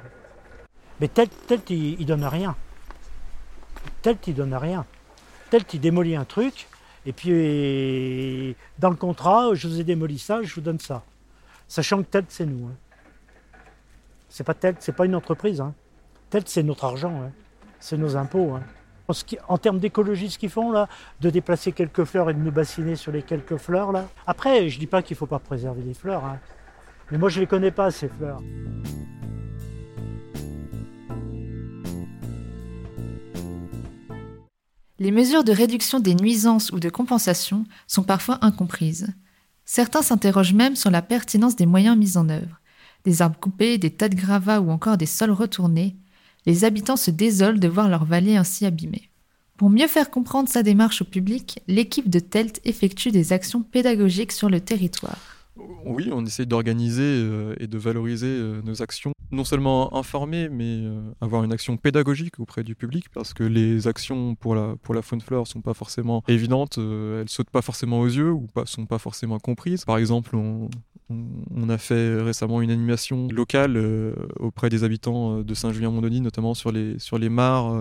Mais 1.01 1.09
tel, 1.09 1.29
tel 1.49 1.61
il, 1.69 1.99
ne 1.99 2.05
donne 2.05 2.25
rien. 2.25 2.55
Tel 4.03 4.17
il 4.27 4.35
donne 4.35 4.55
rien. 4.55 4.87
Tel 5.51 5.63
il 5.73 5.81
démolit 5.81 6.15
un 6.15 6.25
truc 6.25 6.69
et 7.05 7.13
puis 7.13 8.57
dans 8.79 8.91
le 8.91 8.97
contrat, 8.97 9.55
je 9.55 9.67
vous 9.67 9.81
ai 9.81 9.85
démoli 9.85 10.19
ça, 10.19 10.43
je 10.43 10.55
vous 10.55 10.61
donne 10.61 10.79
ça. 10.79 11.03
Sachant 11.67 12.03
que 12.03 12.09
tel 12.09 12.25
c'est 12.29 12.47
nous. 12.47 12.69
Hein. 12.69 12.75
C'est 14.29 14.45
pas 14.45 14.55
tel, 14.55 14.77
c'est 14.79 14.95
pas 14.95 15.05
une 15.05 15.17
entreprise. 15.17 15.61
Hein. 15.61 15.75
Tel 16.31 16.45
c'est 16.47 16.63
notre 16.63 16.85
argent, 16.85 17.23
hein. 17.23 17.33
c'est 17.81 17.97
nos 17.97 18.17
impôts. 18.17 18.53
Hein. 18.55 18.63
En 19.49 19.59
termes 19.59 19.79
d'écologie, 19.79 20.31
ce 20.31 20.39
qu'ils 20.39 20.51
font 20.51 20.71
là, 20.71 20.89
de 21.21 21.31
déplacer 21.31 21.73
quelques 21.73 22.05
fleurs 22.05 22.31
et 22.31 22.35
de 22.35 22.39
nous 22.39 22.53
bassiner 22.53 22.97
sur 22.97 23.13
les 23.13 23.23
quelques 23.23 23.57
fleurs 23.57 23.93
là. 23.93 24.09
Après, 24.27 24.69
je 24.69 24.79
dis 24.79 24.87
pas 24.87 25.03
qu'il 25.03 25.17
faut 25.17 25.27
pas 25.27 25.39
préserver 25.39 25.83
les 25.83 25.95
fleurs, 25.95 26.25
hein. 26.25 26.39
mais 27.11 27.19
moi 27.19 27.29
je 27.29 27.41
les 27.41 27.47
connais 27.47 27.71
pas 27.71 27.91
ces 27.91 28.09
fleurs. 28.09 28.41
Les 35.03 35.11
mesures 35.11 35.43
de 35.43 35.51
réduction 35.51 35.99
des 35.99 36.15
nuisances 36.15 36.71
ou 36.71 36.79
de 36.79 36.89
compensation 36.89 37.65
sont 37.89 38.05
parfois 38.05 38.39
incomprises. 38.41 39.09
Certains 39.65 40.03
s'interrogent 40.03 40.55
même 40.55 40.77
sur 40.77 40.93
la 40.93 41.03
pertinence 41.03 41.57
des 41.57 41.67
moyens 41.67 41.97
mis 41.97 42.17
en 42.17 42.29
œuvre. 42.29 42.61
Des 43.05 43.21
arbres 43.21 43.41
coupés, 43.41 43.79
des 43.79 43.91
tas 43.91 44.09
de 44.09 44.15
gravats 44.15 44.61
ou 44.61 44.71
encore 44.71 44.97
des 44.97 45.07
sols 45.07 45.33
retournés, 45.33 45.97
les 46.47 46.65
habitants 46.65 46.97
se 46.97 47.11
désolent 47.11 47.61
de 47.61 47.69
voir 47.69 47.89
leur 47.89 48.05
vallée 48.05 48.37
ainsi 48.37 48.67
abîmée. 48.67 49.11
Pour 49.57 49.71
mieux 49.71 49.87
faire 49.87 50.11
comprendre 50.11 50.49
sa 50.49 50.63
démarche 50.63 51.03
au 51.03 51.05
public, 51.05 51.61
l'équipe 51.69 52.11
de 52.11 52.19
TELT 52.19 52.61
effectue 52.65 53.11
des 53.11 53.33
actions 53.33 53.63
pédagogiques 53.63 54.33
sur 54.33 54.51
le 54.51 54.61
territoire. 54.61 55.42
Oui, 55.85 56.11
on 56.13 56.25
essaie 56.25 56.47
d'organiser 56.47 57.03
euh, 57.03 57.55
et 57.59 57.67
de 57.67 57.79
valoriser 57.79 58.29
euh, 58.29 58.63
nos 58.63 58.83
actions, 58.83 59.13
non 59.31 59.45
seulement 59.45 59.97
informer, 59.97 60.49
mais 60.49 60.81
euh, 60.83 61.01
avoir 61.21 61.45
une 61.45 61.53
action 61.53 61.77
pédagogique 61.77 62.39
auprès 62.39 62.63
du 62.63 62.75
public, 62.75 63.07
parce 63.13 63.35
que 63.35 63.43
les 63.43 63.89
actions 63.89 64.35
pour 64.35 64.55
la, 64.55 64.77
pour 64.83 64.95
la 64.95 65.03
faune 65.03 65.21
fleur 65.21 65.47
sont 65.47 65.61
pas 65.61 65.75
forcément 65.75 66.23
évidentes, 66.29 66.79
elles 66.79 67.29
sautent 67.29 67.51
pas 67.51 67.63
forcément 67.63 68.01
aux 68.01 68.07
yeux 68.07 68.31
ou 68.31 68.47
pas, 68.47 68.67
sont 68.67 68.87
pas 68.87 68.99
forcément 68.99 69.39
comprises. 69.39 69.85
Par 69.85 69.99
exemple, 69.99 70.37
on, 70.37 71.69
a 71.69 71.79
fait 71.79 72.21
récemment 72.23 72.63
une 72.63 72.71
animation 72.71 73.29
locale 73.29 73.79
auprès 74.39 74.69
des 74.69 74.85
habitants 74.85 75.43
de 75.43 75.55
Saint-Julien-Mondoni, 75.55 76.21
notamment 76.21 76.55
sur 76.55 76.73
les, 76.73 76.99
sur 76.99 77.19
les 77.19 77.29
mares 77.29 77.75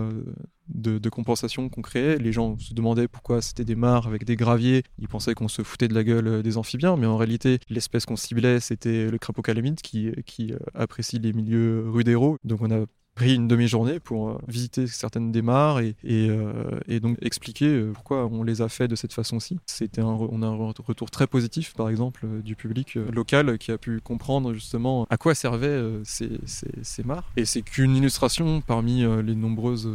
euh, 0.86 0.98
de, 0.98 1.08
compensation 1.08 1.68
qu'on 1.68 1.82
créait. 1.82 2.18
Les 2.18 2.32
gens 2.32 2.58
se 2.58 2.74
demandaient 2.74 3.08
pourquoi 3.08 3.42
c'était 3.42 3.64
des 3.64 3.74
mares 3.74 4.06
avec 4.06 4.24
des 4.24 4.36
graviers. 4.36 4.82
Ils 4.98 5.08
pensaient 5.08 5.34
qu'on 5.34 5.48
se 5.48 5.62
foutait 5.62 5.88
de 5.88 5.94
la 5.94 6.04
gueule 6.04 6.42
des 6.42 6.56
amphibiens, 6.56 6.96
mais 6.96 7.06
en 7.06 7.16
réalité, 7.16 7.58
l'espèce 7.68 8.06
qu'on 8.06 8.16
ciblait, 8.16 8.60
c'était 8.60 9.10
le 9.10 9.18
crapaud 9.18 9.42
calamite 9.42 9.82
qui, 9.82 10.12
qui 10.26 10.52
apprécie 10.74 11.18
les 11.18 11.32
milieux 11.32 11.84
rudéraux. 11.88 12.38
Donc 12.44 12.60
on 12.62 12.70
a 12.70 12.86
pris 13.14 13.34
une 13.34 13.46
demi-journée 13.46 14.00
pour 14.00 14.30
euh, 14.30 14.38
visiter 14.48 14.86
certaines 14.86 15.32
des 15.32 15.42
mares 15.42 15.80
et, 15.80 15.94
euh, 16.04 16.80
et, 16.88 17.00
donc 17.00 17.18
expliquer 17.20 17.66
euh, 17.66 17.92
pourquoi 17.92 18.26
on 18.26 18.42
les 18.42 18.62
a 18.62 18.68
fait 18.68 18.88
de 18.88 18.96
cette 18.96 19.12
façon-ci. 19.12 19.58
C'était 19.66 20.00
un, 20.00 20.06
on 20.06 20.42
a 20.42 20.46
un 20.46 20.56
retour 20.56 21.10
très 21.10 21.26
positif, 21.26 21.74
par 21.74 21.88
exemple, 21.88 22.26
du 22.42 22.56
public 22.56 22.94
local 22.94 23.58
qui 23.58 23.70
a 23.70 23.78
pu 23.78 24.00
comprendre 24.00 24.54
justement 24.54 25.06
à 25.10 25.16
quoi 25.16 25.34
servaient 25.34 25.82
ces, 26.04 26.40
ces 26.46 27.02
mares. 27.02 27.30
Et 27.36 27.44
c'est 27.44 27.62
qu'une 27.62 27.96
illustration 27.96 28.60
parmi 28.60 29.04
les 29.22 29.34
nombreuses 29.34 29.88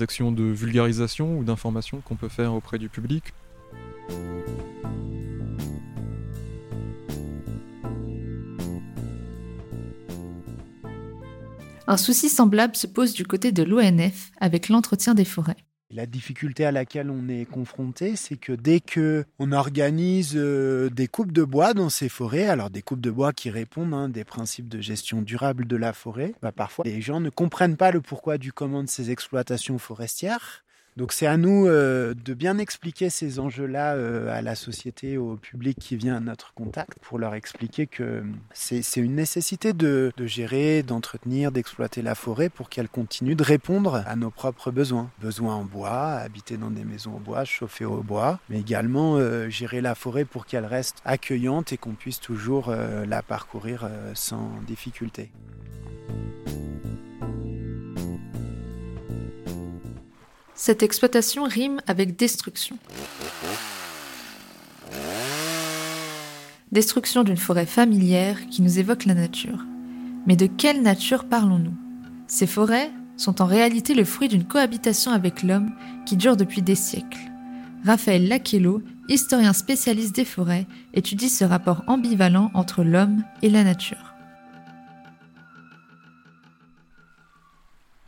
actions 0.00 0.32
de 0.32 0.44
vulgarisation 0.44 1.38
ou 1.38 1.44
d'information 1.44 2.00
qu'on 2.00 2.16
peut 2.16 2.28
faire 2.28 2.54
auprès 2.54 2.78
du 2.78 2.88
public. 2.88 3.32
Un 11.88 11.96
souci 11.96 12.28
semblable 12.28 12.74
se 12.74 12.88
pose 12.88 13.12
du 13.12 13.24
côté 13.24 13.52
de 13.52 13.62
l'ONF 13.62 14.32
avec 14.40 14.68
l'entretien 14.68 15.14
des 15.14 15.24
forêts. 15.24 15.56
La 15.88 16.06
difficulté 16.06 16.64
à 16.64 16.72
laquelle 16.72 17.10
on 17.10 17.28
est 17.28 17.44
confronté, 17.44 18.16
c'est 18.16 18.36
que 18.36 18.52
dès 18.52 18.80
que 18.80 19.24
on 19.38 19.52
organise 19.52 20.32
euh, 20.34 20.90
des 20.90 21.06
coupes 21.06 21.30
de 21.30 21.44
bois 21.44 21.74
dans 21.74 21.88
ces 21.88 22.08
forêts, 22.08 22.48
alors 22.48 22.70
des 22.70 22.82
coupes 22.82 23.00
de 23.00 23.12
bois 23.12 23.32
qui 23.32 23.50
répondent 23.50 23.94
hein, 23.94 24.08
des 24.08 24.24
principes 24.24 24.68
de 24.68 24.80
gestion 24.80 25.22
durable 25.22 25.64
de 25.64 25.76
la 25.76 25.92
forêt, 25.92 26.34
bah 26.42 26.50
parfois 26.50 26.84
les 26.84 27.00
gens 27.00 27.20
ne 27.20 27.30
comprennent 27.30 27.76
pas 27.76 27.92
le 27.92 28.00
pourquoi 28.00 28.36
du 28.36 28.52
comment 28.52 28.82
de 28.82 28.88
ces 28.88 29.12
exploitations 29.12 29.78
forestières. 29.78 30.64
Donc 30.96 31.12
c'est 31.12 31.26
à 31.26 31.36
nous 31.36 31.66
euh, 31.66 32.14
de 32.24 32.32
bien 32.32 32.56
expliquer 32.56 33.10
ces 33.10 33.38
enjeux-là 33.38 33.94
euh, 33.94 34.34
à 34.34 34.40
la 34.40 34.54
société, 34.54 35.18
au 35.18 35.36
public 35.36 35.78
qui 35.78 35.94
vient 35.96 36.16
à 36.16 36.20
notre 36.20 36.54
contact, 36.54 36.98
pour 37.02 37.18
leur 37.18 37.34
expliquer 37.34 37.86
que 37.86 38.24
c'est 38.54 38.82
une 38.96 39.14
nécessité 39.14 39.74
de, 39.74 40.10
gérer, 40.24 40.82
d'entretenir, 40.82 41.52
d'exploiter 41.52 42.00
la 42.00 42.14
forêt 42.14 42.48
pour 42.48 42.70
qu'elle 42.70 42.88
continue 42.88 43.34
de 43.34 43.42
répondre 43.42 44.02
à 44.06 44.16
nos 44.16 44.30
propres 44.30 44.70
besoins. 44.70 45.10
Besoins 45.20 45.56
en 45.56 45.64
bois, 45.64 46.12
habiter 46.12 46.56
dans 46.56 46.70
des 46.70 46.84
maisons 46.84 47.16
en 47.16 47.20
bois, 47.20 47.44
chauffer 47.44 47.84
au 47.84 48.02
bois, 48.02 48.40
mais 48.48 48.60
également 48.60 49.16
euh, 49.16 49.50
gérer 49.50 49.82
la 49.82 49.94
forêt 49.94 50.24
pour 50.24 50.46
qu'elle 50.46 50.64
reste 50.64 51.02
accueillante 51.04 51.74
et 51.74 51.76
qu'on 51.76 51.94
puisse 51.94 52.20
toujours 52.20 52.70
la 52.70 53.22
parcourir 53.22 53.88
sans 54.14 54.50
difficulté. 54.66 55.30
Cette 60.58 60.82
exploitation 60.82 61.44
rime 61.44 61.82
avec 61.86 62.16
destruction. 62.16 62.78
Destruction 66.72 67.24
d'une 67.24 67.36
forêt 67.36 67.66
familière 67.66 68.38
qui 68.48 68.62
nous 68.62 68.78
évoque 68.78 69.04
la 69.04 69.12
nature. 69.12 69.66
Mais 70.26 70.34
de 70.34 70.46
quelle 70.46 70.80
nature 70.80 71.26
parlons-nous? 71.26 71.76
Ces 72.26 72.46
forêts 72.46 72.90
sont 73.18 73.42
en 73.42 73.46
réalité 73.46 73.94
le 73.94 74.04
fruit 74.04 74.28
d'une 74.28 74.44
cohabitation 74.44 75.12
avec 75.12 75.42
l'homme 75.42 75.72
qui 76.06 76.16
dure 76.16 76.38
depuis 76.38 76.62
des 76.62 76.74
siècles. 76.74 77.30
Raphaël 77.84 78.26
Lachello, 78.26 78.82
historien 79.08 79.52
spécialiste 79.52 80.16
des 80.16 80.24
forêts, 80.24 80.66
étudie 80.94 81.28
ce 81.28 81.44
rapport 81.44 81.84
ambivalent 81.86 82.50
entre 82.54 82.82
l'homme 82.82 83.22
et 83.42 83.50
la 83.50 83.62
nature 83.62 84.15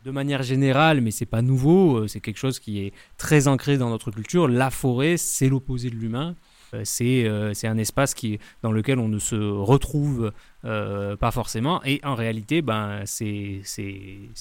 De 0.09 0.11
manière 0.11 0.41
générale, 0.41 1.01
mais 1.01 1.11
c'est 1.11 1.27
pas 1.27 1.43
nouveau, 1.43 1.97
euh, 1.97 2.07
c'est 2.07 2.19
quelque 2.19 2.39
chose 2.39 2.57
qui 2.57 2.79
est 2.79 2.93
très 3.19 3.47
ancré 3.47 3.77
dans 3.77 3.91
notre 3.91 4.09
culture. 4.09 4.47
La 4.47 4.71
forêt, 4.71 5.17
c'est 5.17 5.47
l'opposé 5.47 5.91
de 5.91 5.95
l'humain. 5.95 6.35
Euh, 6.73 6.81
c'est 6.83 7.27
euh, 7.27 7.53
c'est 7.53 7.67
un 7.67 7.77
espace 7.77 8.15
qui, 8.15 8.39
dans 8.63 8.71
lequel 8.71 8.97
on 8.97 9.07
ne 9.07 9.19
se 9.19 9.35
retrouve 9.35 10.33
pas 10.63 11.31
forcément. 11.31 11.83
Et 11.83 12.01
en 12.03 12.15
réalité, 12.15 12.63
ben, 12.63 13.03
c'est 13.05 13.61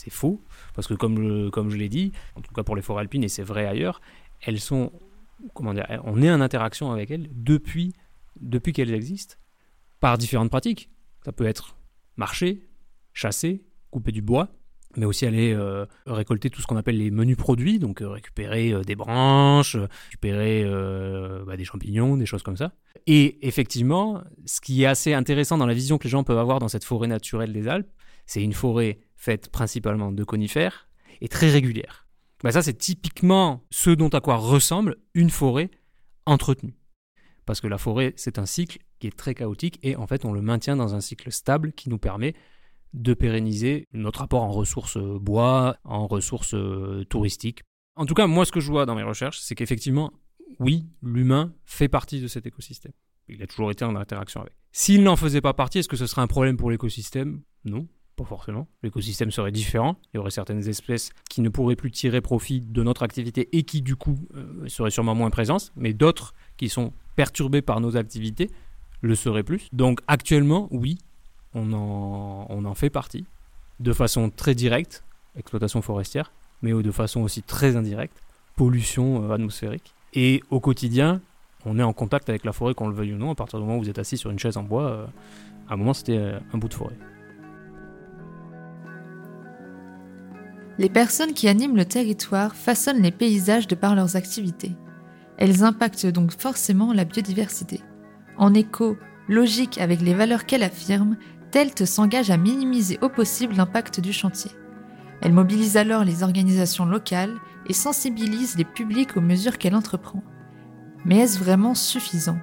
faux. 0.09 0.41
Parce 0.75 0.87
que 0.87 0.95
comme, 0.95 1.51
comme 1.51 1.69
je 1.69 1.77
l'ai 1.77 1.91
dit, 1.91 2.13
en 2.35 2.41
tout 2.41 2.55
cas 2.55 2.63
pour 2.63 2.75
les 2.75 2.81
forêts 2.81 3.03
alpines, 3.03 3.25
et 3.25 3.29
c'est 3.29 3.43
vrai 3.43 3.67
ailleurs, 3.67 4.01
elles 4.41 4.61
sont, 4.61 4.91
comment 5.53 5.75
dire, 5.75 5.87
on 6.05 6.23
est 6.23 6.31
en 6.31 6.41
interaction 6.41 6.93
avec 6.93 7.11
elles 7.11 7.29
depuis, 7.31 7.93
depuis 8.41 8.73
qu'elles 8.73 8.95
existent, 8.95 9.35
par 10.01 10.17
différentes 10.17 10.49
pratiques. 10.49 10.89
Ça 11.27 11.33
peut 11.33 11.45
être 11.45 11.77
marcher, 12.17 12.67
chasser, 13.13 13.67
couper 13.91 14.13
du 14.13 14.23
bois, 14.23 14.49
mais 14.99 15.07
aussi 15.07 15.27
aller 15.27 15.55
euh, 15.55 15.87
récolter 16.07 16.51
tout 16.51 16.61
ce 16.61 16.67
qu'on 16.67 16.77
appelle 16.77 16.99
les 16.99 17.11
menus 17.11 17.37
produits, 17.37 17.79
donc 17.79 18.03
euh, 18.03 18.09
récupérer 18.09 18.73
euh, 18.73 18.83
des 18.83 18.97
branches, 18.97 19.77
récupérer 19.77 20.65
bah, 21.47 21.57
des 21.57 21.65
champignons, 21.65 22.17
des 22.17 22.27
choses 22.27 22.43
comme 22.43 22.57
ça. 22.57 22.73
Et 23.07 23.47
effectivement, 23.47 24.23
ce 24.45 24.61
qui 24.61 24.83
est 24.83 24.87
assez 24.87 25.15
intéressant 25.15 25.57
dans 25.57 25.67
la 25.67 25.75
vision 25.75 25.99
que 25.99 26.05
les 26.05 26.11
gens 26.11 26.25
peuvent 26.25 26.39
avoir 26.39 26.59
dans 26.59 26.69
cette 26.69 26.85
forêt 26.85 27.09
naturelle 27.09 27.53
des 27.53 27.69
Alpes, 27.69 27.91
c'est 28.27 28.43
une 28.43 28.53
forêt 28.53 28.99
faite 29.15 29.49
principalement 29.49 30.13
de 30.13 30.25
conifères 30.25 30.89
et 31.21 31.29
très 31.29 31.51
régulière. 31.51 32.07
Bah, 32.43 32.53
ça, 32.53 32.63
c'est 32.63 32.77
typiquement 32.77 33.65
ce 33.71 33.91
dont 33.91 34.09
à 34.09 34.21
quoi 34.21 34.37
ressemble 34.37 34.97
une 35.15 35.31
forêt 35.31 35.71
entretenue. 36.27 36.77
Parce 37.47 37.61
que 37.61 37.67
la 37.67 37.79
forêt, 37.79 38.13
c'est 38.17 38.39
un 38.39 38.47
cycle 38.47 38.79
qui 38.99 39.07
est 39.07 39.17
très 39.17 39.35
chaotique 39.35 39.79
et 39.83 39.97
en 39.97 40.07
fait, 40.07 40.25
on 40.25 40.33
le 40.33 40.43
maintient 40.43 40.77
dans 40.77 40.95
un 40.95 41.01
cycle 41.01 41.33
stable 41.33 41.73
qui 41.73 41.89
nous 41.89 41.99
permet 41.99 42.35
de 42.95 43.15
pérenniser 43.15 43.87
notre 43.93 44.21
rapport 44.21 44.43
en 44.43 44.51
ressources 44.51 44.97
euh, 44.97 45.19
bois, 45.19 45.77
en 45.85 46.07
ressources 46.07 46.55
euh, 46.55 47.05
touristiques. 47.09 47.63
En 47.97 48.07
tout 48.07 48.15
cas, 48.15 48.27
moi, 48.27 48.45
ce 48.45 48.53
que 48.53 48.61
je 48.61 48.71
vois 48.71 48.87
dans 48.87 48.95
mes 48.95 49.03
recherches, 49.03 49.41
c'est 49.41 49.55
qu'effectivement, 49.55 50.13
oui, 50.59 50.87
l'humain 51.03 51.53
fait 51.65 51.89
partie 51.89 52.21
de 52.21 52.29
cet 52.29 52.47
écosystème. 52.47 52.93
Il 53.29 53.43
a 53.43 53.47
toujours 53.47 53.71
été 53.71 53.85
en 53.85 53.95
interaction 53.97 54.41
avec. 54.41 54.55
S'il 54.73 55.03
n'en 55.03 55.17
faisait 55.17 55.41
pas 55.41 55.53
partie, 55.53 55.79
est-ce 55.79 55.89
que 55.89 55.97
ce 55.97 56.07
serait 56.07 56.23
un 56.23 56.27
problème 56.27 56.57
pour 56.57 56.71
l'écosystème? 56.71 57.43
Non, 57.65 57.87
pas 58.17 58.25
forcément. 58.25 58.69
L'écosystème 58.83 59.31
serait 59.31 59.53
différent. 59.53 59.99
Il 60.13 60.17
y 60.17 60.21
aurait 60.21 60.31
certaines 60.31 60.67
espèces 60.69 61.11
qui 61.29 61.41
ne 61.41 61.49
pourraient 61.49 61.77
plus 61.77 61.91
tirer 61.91 62.21
profit 62.21 62.61
de 62.61 62.83
notre 62.83 63.03
activité 63.03 63.49
et 63.57 63.65
qui, 63.65 63.83
du 63.83 63.97
coup, 63.97 64.19
euh, 64.35 64.67
seraient 64.69 64.91
sûrement 64.91 65.15
moins 65.15 65.31
présentes, 65.31 65.73
mais 65.77 65.93
d'autres 65.93 66.35
qui 66.57 66.69
sont 66.69 66.93
perturbées 67.17 67.63
par 67.63 67.81
nos 67.81 67.97
activités 67.97 68.51
le 69.01 69.15
seraient 69.15 69.43
plus. 69.43 69.69
Donc, 69.73 70.01
actuellement, 70.07 70.69
oui, 70.71 70.99
on 71.55 72.65
en, 72.65 72.75
fait 72.75 72.91
partie, 72.91 73.25
de 73.81 73.93
façon 73.93 74.31
très 74.31 74.55
directe, 74.55 75.05
exploitation 75.37 75.83
forestière, 75.83 76.33
mais 76.63 76.73
de 76.73 76.91
façon 76.91 77.21
aussi 77.21 77.43
très 77.43 77.77
indirecte, 77.77 78.23
pollution 78.57 79.23
euh, 79.25 79.35
atmosphérique. 79.35 79.95
Et 80.15 80.43
au 80.51 80.61
quotidien, 80.61 81.21
on 81.65 81.79
est 81.79 81.83
en 81.83 81.93
contact 81.93 82.29
avec 82.29 82.45
la 82.45 82.53
forêt, 82.53 82.75
qu'on 82.75 82.89
le 82.89 82.95
veuille 82.95 83.15
ou 83.15 83.19
non, 83.19 83.31
à 83.31 83.35
partir 83.35 83.59
du 83.59 83.65
moment 83.65 83.79
où 83.79 83.83
vous 83.83 83.91
êtes 83.91 83.99
assis 83.99 84.17
sur 84.17 84.31
une 84.31 84.39
chaise 84.39 84.57
en 84.57 84.63
bois, 84.63 84.91
euh, 84.91 85.07
à 85.69 85.75
un 85.75 85.77
moment 85.77 85.95
c'était 85.95 86.19
euh, 86.19 86.39
un 86.53 86.59
bout 86.59 86.69
de 86.69 86.75
forêt. 86.75 86.97
Les 90.79 90.89
personnes 90.89 91.35
qui 91.35 91.49
animent 91.49 91.77
le 91.77 91.85
territoire 91.85 92.55
façonnent 92.55 93.03
les 93.03 93.11
paysages 93.11 93.67
de 93.67 93.75
par 93.75 93.97
leurs 93.97 94.15
activités. 94.15 94.73
Elles 95.37 95.65
impactent 95.65 96.07
donc 96.07 96.31
forcément 96.33 96.93
la 96.93 97.05
biodiversité. 97.05 97.81
En 98.37 98.55
écho 98.55 98.97
logique 99.29 99.79
avec 99.79 100.01
les 100.01 100.15
valeurs 100.15 100.47
qu'elle 100.47 100.63
affirme, 100.63 101.17
Telt 101.51 101.85
s'engage 101.87 102.31
à 102.31 102.37
minimiser 102.37 102.99
au 103.01 103.09
possible 103.09 103.55
l'impact 103.55 104.01
du 104.01 104.13
chantier. 104.13 104.51
Elle 105.21 105.33
mobilise 105.33 105.77
alors 105.77 106.05
les 106.05 106.23
organisations 106.23 106.85
locales 106.85 107.35
et 107.67 107.73
sensibilise 107.73 108.57
les 108.57 108.65
publics 108.65 109.17
aux 109.17 109.21
mesures 109.21 109.59
qu'elle 109.59 109.75
entreprend. 109.75 110.23
Mais 111.05 111.19
est-ce 111.19 111.39
vraiment 111.39 111.75
suffisant? 111.75 112.39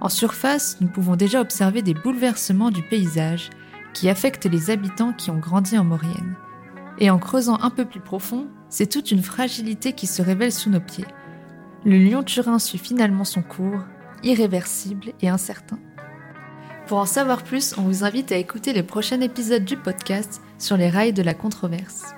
En 0.00 0.08
surface, 0.08 0.78
nous 0.80 0.88
pouvons 0.88 1.16
déjà 1.16 1.40
observer 1.40 1.82
des 1.82 1.94
bouleversements 1.94 2.70
du 2.70 2.82
paysage 2.82 3.50
qui 3.92 4.08
affectent 4.08 4.46
les 4.46 4.70
habitants 4.70 5.12
qui 5.12 5.30
ont 5.30 5.38
grandi 5.38 5.76
en 5.76 5.84
Maurienne. 5.84 6.36
Et 6.98 7.10
en 7.10 7.18
creusant 7.18 7.58
un 7.60 7.70
peu 7.70 7.84
plus 7.84 8.00
profond, 8.00 8.48
c'est 8.68 8.90
toute 8.90 9.10
une 9.10 9.22
fragilité 9.22 9.92
qui 9.92 10.06
se 10.06 10.22
révèle 10.22 10.52
sous 10.52 10.70
nos 10.70 10.80
pieds. 10.80 11.06
Le 11.84 11.96
Lyon-Turin 11.96 12.58
suit 12.58 12.78
finalement 12.78 13.24
son 13.24 13.42
cours, 13.42 13.80
irréversible 14.22 15.12
et 15.20 15.28
incertain. 15.28 15.78
Pour 16.88 16.96
en 16.96 17.04
savoir 17.04 17.42
plus, 17.42 17.76
on 17.76 17.82
vous 17.82 18.02
invite 18.02 18.32
à 18.32 18.36
écouter 18.36 18.72
les 18.72 18.82
prochains 18.82 19.20
épisodes 19.20 19.62
du 19.62 19.76
podcast 19.76 20.40
sur 20.58 20.78
les 20.78 20.88
rails 20.88 21.12
de 21.12 21.22
la 21.22 21.34
controverse. 21.34 22.14